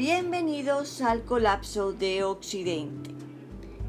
Bienvenidos 0.00 1.02
al 1.02 1.26
colapso 1.26 1.92
de 1.92 2.24
Occidente. 2.24 3.10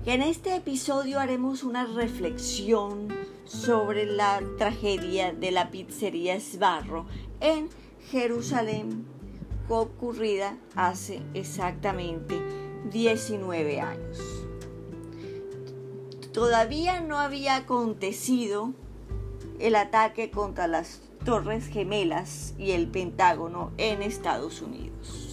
En 0.06 0.22
este 0.22 0.58
episodio 0.58 1.22
haremos 1.22 1.64
una 1.64 1.86
reflexión 1.86 3.08
sobre 3.46 4.06
la 4.06 4.42
tragedia 4.58 5.32
de 5.32 5.52
la 5.52 5.72
pizzería 5.72 6.38
Sbarro 6.42 7.06
en 7.40 7.70
Jerusalén, 8.10 9.06
ocurrida 9.70 10.58
hace 10.76 11.22
exactamente 11.34 12.38
19 12.92 13.80
años. 13.80 14.20
Todavía 16.34 17.00
no 17.00 17.20
había 17.20 17.56
acontecido 17.56 18.74
el 19.60 19.78
ataque 19.78 20.30
contra 20.30 20.68
las 20.68 21.00
Torres 21.24 21.68
Gemelas 21.68 22.54
y 22.58 22.72
el 22.72 22.90
Pentágono 22.90 23.72
en 23.78 24.02
Estados 24.02 24.62
Unidos. 24.62 25.31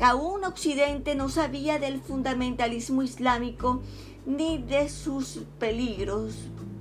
Aún 0.00 0.44
Occidente 0.44 1.16
no 1.16 1.28
sabía 1.28 1.80
del 1.80 2.00
fundamentalismo 2.00 3.02
islámico 3.02 3.82
ni 4.26 4.58
de 4.58 4.88
sus 4.88 5.40
peligros 5.58 6.34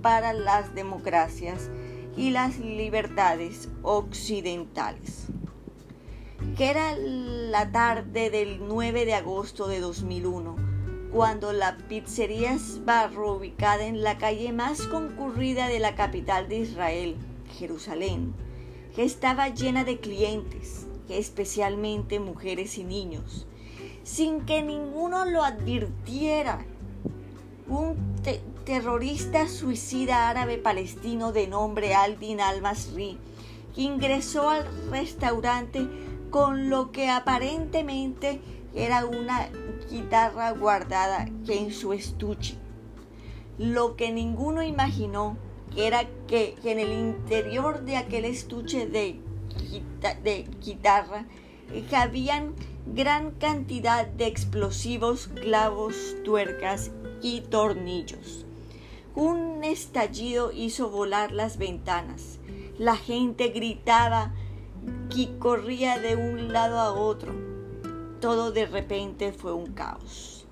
para 0.03 0.34
las 0.34 0.75
democracias 0.75 1.72
y 2.16 2.30
las 2.30 2.59
libertades 2.59 3.70
occidentales. 3.81 5.27
Que 6.55 6.70
era 6.70 6.95
la 6.95 7.72
tarde 7.72 8.30
del 8.30 8.59
9 8.67 9.05
de 9.05 9.16
agosto 9.16 9.67
de 9.67 9.80
2001, 9.80 10.55
cuando 11.11 11.53
la 11.53 11.77
pizzería 11.89 12.59
Sbarro, 12.59 13.33
ubicada 13.33 13.86
en 13.88 14.03
la 14.03 14.20
calle 14.20 14.53
más 14.53 14.83
concurrida 14.83 15.67
de 15.70 15.80
la 15.80 15.95
capital 15.95 16.47
de 16.49 16.59
Israel, 16.59 17.16
Jerusalén, 17.58 18.36
que 18.95 19.03
estaba 19.03 19.49
llena 19.49 19.83
de 19.83 19.99
clientes, 19.99 20.86
especialmente 21.09 22.19
mujeres 22.19 22.77
y 22.77 22.83
niños, 22.83 23.47
sin 24.03 24.45
que 24.45 24.61
ninguno 24.61 25.25
lo 25.25 25.44
advirtiera. 25.44 26.66
Un 27.67 27.95
terrorista 28.66 29.47
suicida 29.47 30.30
árabe 30.30 30.58
palestino 30.58 31.31
de 31.31 31.47
nombre 31.47 31.94
Aldin 31.94 32.39
al-Masri 32.39 33.17
ingresó 33.75 34.49
al 34.49 34.66
restaurante 34.89 35.88
con 36.30 36.69
lo 36.69 36.91
que 36.91 37.09
aparentemente 37.09 38.42
era 38.73 39.05
una 39.05 39.49
guitarra 39.89 40.52
guardada 40.52 41.30
en 41.47 41.71
su 41.71 41.94
estuche. 41.94 42.55
Lo 43.58 43.95
que 43.95 44.11
ninguno 44.11 44.61
imaginó 44.64 45.38
era 45.75 46.08
que 46.27 46.55
en 46.64 46.80
el 46.80 46.92
interior 46.92 47.81
de 47.81 47.97
aquel 47.97 48.25
estuche 48.25 48.88
de 48.88 49.19
de 50.23 50.48
guitarra 50.64 51.26
habían 51.96 52.54
gran 52.86 53.32
cantidad 53.32 54.08
de 54.08 54.28
explosivos, 54.28 55.28
clavos, 55.28 56.16
tuercas 56.23 56.92
y 57.22 57.42
tornillos. 57.42 58.45
Un 59.16 59.64
estallido 59.64 60.52
hizo 60.52 60.90
volar 60.90 61.32
las 61.32 61.58
ventanas. 61.58 62.40
La 62.78 62.95
gente 62.95 63.50
gritaba 63.50 64.34
y 65.16 65.28
corría 65.40 65.98
de 66.00 66.16
un 66.16 66.54
lado 66.54 66.80
a 66.80 66.94
otro. 66.94 67.34
Todo 68.22 68.52
de 68.52 68.66
repente 68.66 69.34
fue 69.34 69.54
un 69.54 69.73
caos. 69.73 70.45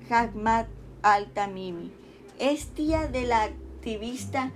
Ahmad 0.10 0.66
al-Tamimi 1.02 1.92
es 2.40 2.68
tía 2.68 3.08
de 3.08 3.24
la 3.24 3.44
activista 3.44 4.52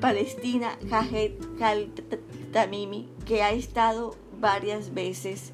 palestina 0.00 0.78
Jahed 0.88 1.32
al-Tamimi, 1.60 3.08
que 3.24 3.42
ha 3.42 3.52
estado 3.52 4.16
varias 4.40 4.94
veces 4.94 5.52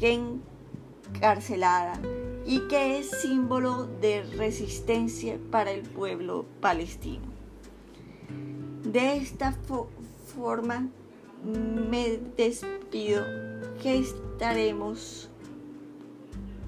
encarcelada 0.00 2.00
y 2.44 2.66
que 2.68 2.98
es 2.98 3.10
símbolo 3.22 3.86
de 4.00 4.22
resistencia 4.36 5.38
para 5.50 5.70
el 5.70 5.82
pueblo 5.82 6.44
palestino. 6.60 7.26
De 8.82 9.16
esta 9.16 9.56
forma 10.34 10.88
me 11.44 12.18
despido 12.36 13.24
que 13.82 13.98
estaremos 13.98 15.30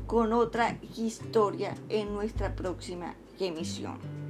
con 0.07 0.33
otra 0.33 0.79
historia 0.97 1.75
en 1.89 2.15
nuestra 2.15 2.55
próxima 2.55 3.15
emisión. 3.39 4.26